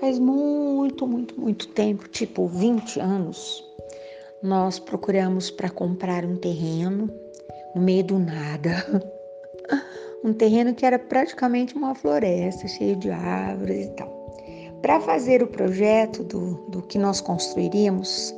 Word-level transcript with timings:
faz 0.00 0.18
muito, 0.18 1.06
muito, 1.06 1.38
muito 1.38 1.68
tempo, 1.68 2.08
tipo 2.08 2.46
20 2.46 2.98
anos, 2.98 3.62
nós 4.42 4.78
procuramos 4.78 5.50
para 5.50 5.68
comprar 5.68 6.24
um 6.24 6.36
terreno 6.36 7.10
no 7.74 7.82
meio 7.82 8.02
do 8.02 8.18
nada. 8.18 8.70
Um 10.22 10.34
terreno 10.34 10.74
que 10.74 10.84
era 10.84 10.98
praticamente 10.98 11.74
uma 11.74 11.94
floresta, 11.94 12.68
cheio 12.68 12.94
de 12.94 13.10
árvores 13.10 13.86
e 13.86 13.90
tal. 13.92 14.36
Para 14.82 15.00
fazer 15.00 15.42
o 15.42 15.46
projeto 15.46 16.22
do, 16.22 16.56
do 16.68 16.82
que 16.82 16.98
nós 16.98 17.22
construiríamos, 17.22 18.34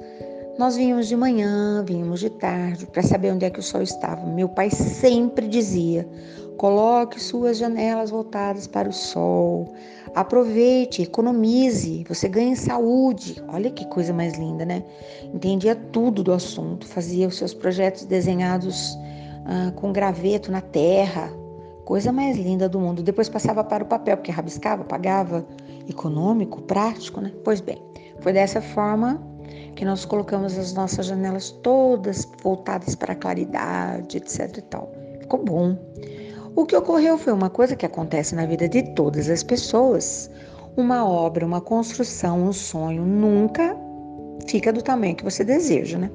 nós 0.56 0.77
vínhamos 0.77 1.09
de 1.09 1.16
manhã, 1.16 1.84
vínhamos 1.84 2.20
de 2.20 2.30
tarde, 2.30 2.87
para 2.87 3.02
saber 3.02 3.33
onde 3.33 3.47
é 3.47 3.51
que 3.51 3.59
o 3.59 3.62
sol 3.65 3.83
estava. 3.83 4.24
Meu 4.27 4.48
pai 4.48 4.70
sempre 4.70 5.48
dizia: 5.48 6.09
coloque 6.56 7.20
suas 7.20 7.59
janelas 7.59 8.11
voltadas 8.11 8.66
para 8.66 8.88
o 8.88 8.92
sol, 8.92 9.73
aproveite, 10.15 11.02
economize, 11.02 12.05
você 12.09 12.28
ganha 12.28 12.55
saúde. 12.56 13.42
Olha 13.48 13.70
que 13.70 13.84
coisa 13.87 14.12
mais 14.12 14.37
linda, 14.38 14.65
né? 14.65 14.83
Entendia 15.33 15.75
tudo 15.75 16.23
do 16.23 16.33
assunto, 16.33 16.87
fazia 16.87 17.27
os 17.28 17.37
seus 17.37 17.55
projetos 17.55 18.05
desenhados 18.05 18.97
ah, 19.47 19.73
com 19.77 19.92
graveto 19.92 20.51
na 20.52 20.61
terra, 20.61 21.33
coisa 21.84 22.12
mais 22.12 22.37
linda 22.37 22.69
do 22.69 22.78
mundo. 22.78 23.03
Depois 23.03 23.28
passava 23.28 23.64
para 23.64 23.84
o 23.84 23.87
papel, 23.87 24.16
porque 24.16 24.30
rabiscava, 24.30 24.84
pagava, 24.84 25.47
econômico, 25.89 26.62
prático, 26.62 27.20
né? 27.20 27.33
Pois 27.42 27.61
bem, 27.61 27.83
foi 28.20 28.33
dessa 28.33 28.61
forma 28.61 29.20
que 29.75 29.84
nós 29.84 30.05
colocamos 30.05 30.56
as 30.59 30.73
nossas 30.75 31.06
janelas 31.06 31.50
todas 31.50 32.28
voltadas 32.42 32.95
para 32.95 33.14
a 33.14 33.16
claridade, 33.16 34.19
etc 34.19 34.58
e 34.58 34.62
tal. 34.62 34.92
Ficou 35.20 35.42
bom. 35.45 35.77
O 36.55 36.67
que 36.67 36.77
ocorreu 36.77 37.17
foi 37.17 37.33
uma 37.33 37.48
coisa 37.48 37.75
que 37.75 37.86
acontece 37.86 38.34
na 38.34 38.45
vida 38.45 38.69
de 38.69 38.83
todas 38.95 39.31
as 39.31 39.42
pessoas. 39.42 40.31
Uma 40.77 41.08
obra, 41.08 41.47
uma 41.47 41.62
construção, 41.62 42.42
um 42.42 42.53
sonho 42.53 43.06
nunca 43.06 43.75
fica 44.47 44.70
do 44.70 44.83
tamanho 44.83 45.17
que 45.17 45.25
você 45.25 45.42
deseja, 45.45 45.97
né? 45.98 46.11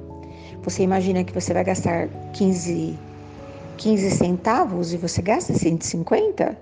Você 0.62 0.84
imagina 0.84 1.24
que 1.24 1.32
você 1.32 1.52
vai 1.52 1.64
gastar 1.64 2.08
15, 2.34 2.96
15 3.78 4.10
centavos 4.12 4.92
e 4.92 4.96
você 4.96 5.20
gasta 5.20 5.54
150? 5.54 6.56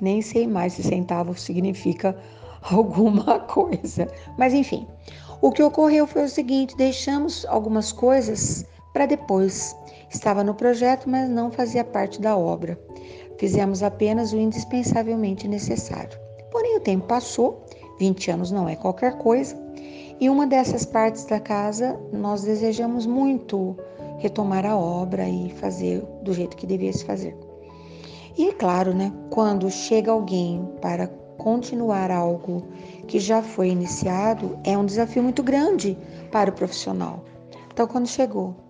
Nem 0.00 0.22
sei 0.22 0.46
mais 0.46 0.72
se 0.72 0.82
centavos 0.82 1.42
significa 1.42 2.16
alguma 2.72 3.40
coisa. 3.40 4.08
Mas 4.38 4.54
enfim, 4.54 4.86
o 5.42 5.52
que 5.52 5.62
ocorreu 5.62 6.06
foi 6.06 6.24
o 6.24 6.28
seguinte: 6.28 6.74
deixamos 6.78 7.44
algumas 7.50 7.92
coisas 7.92 8.64
para 8.94 9.04
depois. 9.04 9.76
Estava 10.14 10.44
no 10.44 10.54
projeto, 10.54 11.10
mas 11.10 11.28
não 11.28 11.50
fazia 11.50 11.82
parte 11.82 12.20
da 12.20 12.36
obra. 12.36 12.78
Fizemos 13.36 13.82
apenas 13.82 14.32
o 14.32 14.38
indispensavelmente 14.38 15.48
necessário. 15.48 16.16
Porém, 16.52 16.76
o 16.76 16.80
tempo 16.80 17.04
passou, 17.08 17.66
20 17.98 18.30
anos 18.30 18.52
não 18.52 18.68
é 18.68 18.76
qualquer 18.76 19.18
coisa, 19.18 19.60
e 20.20 20.30
uma 20.30 20.46
dessas 20.46 20.84
partes 20.86 21.24
da 21.24 21.40
casa 21.40 21.98
nós 22.12 22.42
desejamos 22.42 23.06
muito 23.06 23.76
retomar 24.18 24.64
a 24.64 24.78
obra 24.78 25.28
e 25.28 25.50
fazer 25.50 26.00
do 26.22 26.32
jeito 26.32 26.56
que 26.56 26.66
devia 26.66 26.92
se 26.92 27.04
fazer. 27.04 27.36
E 28.38 28.48
é 28.48 28.52
claro, 28.52 28.94
né, 28.94 29.12
quando 29.30 29.68
chega 29.68 30.12
alguém 30.12 30.64
para 30.80 31.08
continuar 31.38 32.12
algo 32.12 32.68
que 33.08 33.18
já 33.18 33.42
foi 33.42 33.68
iniciado 33.68 34.56
é 34.62 34.78
um 34.78 34.86
desafio 34.86 35.24
muito 35.24 35.42
grande 35.42 35.98
para 36.30 36.50
o 36.50 36.54
profissional. 36.54 37.24
Então, 37.72 37.88
quando 37.88 38.06
chegou 38.06 38.63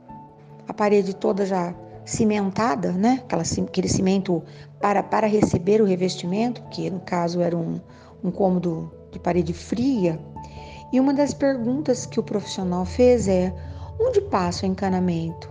a 0.69 0.73
parede 0.73 1.15
toda 1.15 1.45
já 1.47 1.75
cimentada, 2.05 2.93
né? 2.93 3.21
Aquela, 3.25 3.43
aquele 3.43 3.89
cimento 3.89 4.43
para, 4.81 5.03
para 5.03 5.27
receber 5.27 5.81
o 5.81 5.85
revestimento, 5.85 6.63
que 6.71 6.91
no 6.91 7.01
caso 7.01 7.41
era 7.41 7.57
um, 7.57 7.81
um 8.23 8.31
cômodo 8.31 8.93
de 9.11 9.19
parede 9.19 9.53
fria. 9.53 10.19
E 10.93 11.01
uma 11.01 11.15
das 11.15 11.33
perguntas 11.33 12.07
que 12.07 12.21
o 12.21 12.23
profissional 12.23 12.85
fez 12.85 13.27
é: 13.29 13.55
onde 14.01 14.21
passa 14.21 14.67
o 14.67 14.69
encanamento? 14.69 15.51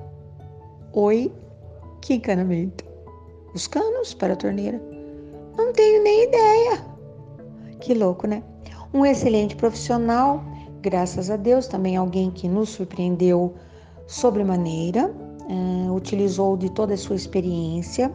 Oi, 0.93 1.31
que 2.01 2.15
encanamento? 2.15 2.83
Os 3.53 3.67
canos 3.67 4.13
para 4.13 4.33
a 4.33 4.37
torneira? 4.37 4.81
Não 5.57 5.73
tenho 5.73 6.03
nem 6.03 6.23
ideia. 6.23 6.85
Que 7.79 7.93
louco, 7.93 8.27
né? 8.27 8.43
Um 8.93 9.05
excelente 9.05 9.55
profissional, 9.55 10.43
graças 10.81 11.29
a 11.29 11.35
Deus, 11.35 11.67
também 11.67 11.97
alguém 11.97 12.29
que 12.29 12.47
nos 12.47 12.69
surpreendeu 12.69 13.55
sobremaneira, 14.07 15.09
uh, 15.09 15.93
utilizou 15.93 16.57
de 16.57 16.69
toda 16.71 16.93
a 16.93 16.97
sua 16.97 17.15
experiência 17.15 18.13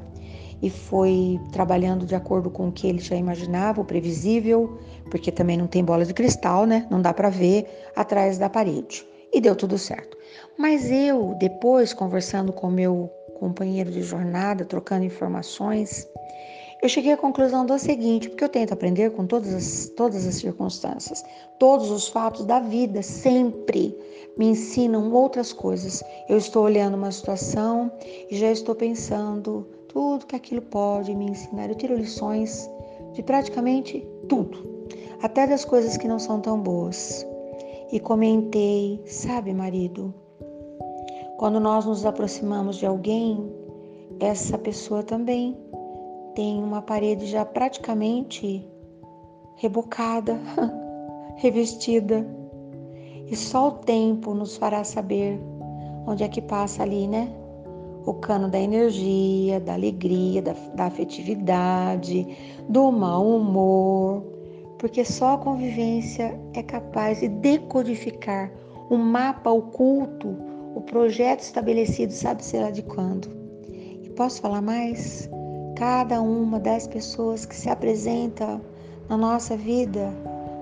e 0.61 0.69
foi 0.69 1.41
trabalhando 1.53 2.05
de 2.05 2.15
acordo 2.15 2.51
com 2.51 2.69
o 2.69 2.73
que 2.73 2.87
ele 2.87 2.99
já 2.99 3.15
imaginava, 3.15 3.81
o 3.81 3.85
previsível, 3.85 4.79
porque 5.11 5.31
também 5.31 5.57
não 5.57 5.67
tem 5.67 5.85
bola 5.85 6.05
de 6.05 6.13
cristal, 6.13 6.67
né? 6.67 6.87
Não 6.91 7.01
dá 7.01 7.15
para 7.15 7.31
ver 7.31 7.67
atrás 7.95 8.39
da 8.39 8.49
parede. 8.49 9.07
E 9.33 9.41
deu 9.41 9.55
tudo 9.55 9.79
certo. 9.79 10.17
Mas 10.59 10.91
eu, 10.91 11.37
depois, 11.39 11.93
conversando 11.93 12.53
com 12.53 12.69
meu 12.71 13.11
companheiro 13.39 13.91
de 13.91 14.03
jornada, 14.03 14.65
trocando 14.65 15.05
informações, 15.05 16.09
eu 16.83 16.89
cheguei 16.89 17.13
à 17.13 17.17
conclusão 17.17 17.65
do 17.67 17.79
seguinte, 17.79 18.29
porque 18.29 18.43
eu 18.43 18.49
tento 18.49 18.73
aprender 18.73 19.11
com 19.11 19.27
todas 19.27 19.55
as, 19.55 19.89
todas 19.97 20.27
as 20.27 20.37
circunstâncias, 20.37 21.25
todos 21.59 21.91
os 21.91 22.09
fatos 22.09 22.45
da 22.45 22.59
vida, 22.59 23.03
sempre 23.03 23.97
me 24.39 24.47
ensinam 24.47 25.13
outras 25.13 25.53
coisas. 25.53 26.03
Eu 26.29 26.39
estou 26.39 26.65
olhando 26.65 26.97
uma 26.97 27.11
situação 27.11 27.91
e 28.31 28.37
já 28.37 28.51
estou 28.51 28.75
pensando 28.75 29.67
tudo 29.89 30.27
que 30.27 30.37
aquilo 30.37 30.63
pode 30.63 31.15
me 31.15 31.27
ensinar. 31.27 31.69
Eu 31.69 31.75
tiro 31.75 31.97
lições 31.97 32.71
de 33.13 33.23
praticamente 33.23 34.07
tudo, 34.29 34.87
até 35.21 35.47
das 35.47 35.65
coisas 35.65 35.97
que 35.97 36.07
não 36.07 36.19
são 36.19 36.41
tão 36.41 36.61
boas. 36.61 37.27
E 37.91 37.99
comentei, 37.99 39.03
sabe, 39.07 39.53
marido, 39.53 40.15
quando 41.37 41.59
nós 41.59 41.85
nos 41.85 42.07
aproximamos 42.07 42.77
de 42.77 42.87
alguém, 42.87 43.51
essa 44.21 44.57
pessoa 44.57 45.03
também 45.03 45.57
tem 46.35 46.63
uma 46.63 46.83
parede 46.83 47.27
já 47.27 47.45
praticamente 47.45 48.65
rebocada, 49.57 50.39
revestida. 51.37 52.38
E 53.31 53.37
só 53.37 53.69
o 53.69 53.73
tempo 53.73 54.33
nos 54.33 54.57
fará 54.57 54.83
saber 54.85 55.39
onde 56.07 56.25
é 56.25 56.29
que 56.29 56.41
passa 56.41 56.83
ali, 56.83 57.07
né? 57.07 57.31
O 58.07 58.15
cano 58.15 58.49
da 58.49 58.59
energia, 58.59 59.61
da 59.61 59.75
alegria, 59.75 60.41
da, 60.41 60.55
da 60.75 60.87
afetividade, 60.87 62.27
do 62.67 62.91
mau 62.91 63.27
humor, 63.27 64.23
porque 64.79 65.05
só 65.05 65.35
a 65.35 65.39
convivência 65.39 66.41
é 66.55 66.63
capaz 66.63 67.21
de 67.21 67.29
decodificar 67.29 68.51
o 68.89 68.97
mapa 68.97 69.51
oculto, 69.51 70.35
o 70.75 70.81
projeto 70.81 71.41
estabelecido, 71.41 72.13
sabe-se 72.13 72.57
lá 72.57 72.71
de 72.71 72.83
quando. 72.83 73.29
E 74.03 74.09
posso 74.11 74.41
falar 74.41 74.63
mais? 74.63 75.29
Cada 75.77 76.23
uma 76.23 76.59
das 76.59 76.87
pessoas 76.87 77.45
que 77.45 77.55
se 77.55 77.69
apresenta 77.69 78.59
na 79.07 79.19
nossa 79.19 79.55
vida 79.55 80.11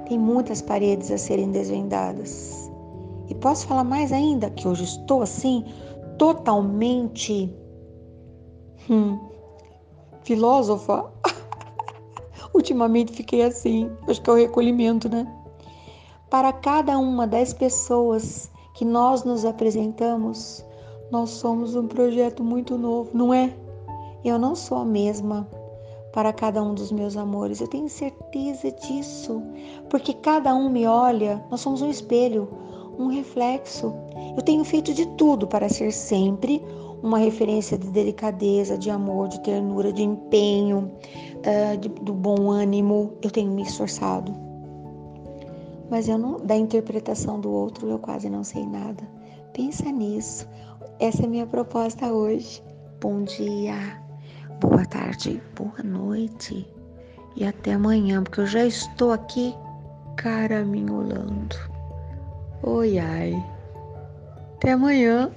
tem 0.08 0.18
muitas 0.18 0.62
paredes 0.62 1.10
a 1.10 1.18
serem 1.18 1.50
desvendadas. 1.50 2.70
E 3.28 3.34
posso 3.34 3.66
falar 3.66 3.84
mais 3.84 4.12
ainda 4.12 4.50
que 4.50 4.66
hoje 4.66 4.84
estou 4.84 5.22
assim, 5.22 5.64
totalmente 6.18 7.52
hum, 8.88 9.18
filósofa. 10.22 11.10
Ultimamente 12.54 13.12
fiquei 13.12 13.42
assim, 13.42 13.90
acho 14.08 14.22
que 14.22 14.30
é 14.30 14.32
o 14.32 14.36
recolhimento, 14.36 15.08
né? 15.08 15.26
Para 16.30 16.52
cada 16.52 16.98
uma 16.98 17.26
das 17.26 17.52
pessoas 17.52 18.50
que 18.74 18.84
nós 18.84 19.24
nos 19.24 19.44
apresentamos, 19.44 20.64
nós 21.10 21.30
somos 21.30 21.74
um 21.74 21.86
projeto 21.86 22.42
muito 22.42 22.78
novo, 22.78 23.10
não 23.12 23.32
é? 23.32 23.52
Eu 24.24 24.38
não 24.38 24.54
sou 24.54 24.78
a 24.78 24.84
mesma 24.84 25.48
para 26.16 26.32
cada 26.32 26.62
um 26.62 26.72
dos 26.72 26.90
meus 26.90 27.14
amores, 27.14 27.60
eu 27.60 27.68
tenho 27.68 27.90
certeza 27.90 28.70
disso, 28.70 29.42
porque 29.90 30.14
cada 30.14 30.54
um 30.54 30.70
me 30.70 30.86
olha, 30.86 31.44
nós 31.50 31.60
somos 31.60 31.82
um 31.82 31.90
espelho, 31.90 32.48
um 32.98 33.08
reflexo. 33.08 33.92
Eu 34.34 34.40
tenho 34.40 34.64
feito 34.64 34.94
de 34.94 35.04
tudo 35.18 35.46
para 35.46 35.68
ser 35.68 35.92
sempre 35.92 36.64
uma 37.02 37.18
referência 37.18 37.76
de 37.76 37.90
delicadeza, 37.90 38.78
de 38.78 38.88
amor, 38.88 39.28
de 39.28 39.42
ternura, 39.42 39.92
de 39.92 40.04
empenho, 40.04 40.90
uh, 41.36 41.76
de, 41.76 41.90
do 41.90 42.14
bom 42.14 42.50
ânimo. 42.50 43.12
Eu 43.20 43.30
tenho 43.30 43.52
me 43.52 43.60
esforçado. 43.60 44.34
Mas 45.90 46.08
eu 46.08 46.16
não, 46.16 46.38
da 46.38 46.56
interpretação 46.56 47.38
do 47.38 47.50
outro 47.50 47.90
eu 47.90 47.98
quase 47.98 48.30
não 48.30 48.42
sei 48.42 48.66
nada. 48.66 49.06
Pensa 49.52 49.92
nisso. 49.92 50.48
Essa 50.98 51.24
é 51.24 51.26
a 51.26 51.28
minha 51.28 51.46
proposta 51.46 52.10
hoje. 52.10 52.62
Bom 53.02 53.22
dia 53.22 54.05
boa 54.60 54.84
tarde, 54.86 55.42
boa 55.54 55.82
noite 55.84 56.66
e 57.36 57.44
até 57.44 57.74
amanhã, 57.74 58.22
porque 58.22 58.40
eu 58.40 58.46
já 58.46 58.64
estou 58.64 59.12
aqui 59.12 59.54
caraminholando. 60.16 61.56
Oi, 62.62 62.98
ai. 62.98 63.44
Até 64.56 64.72
amanhã. 64.72 65.30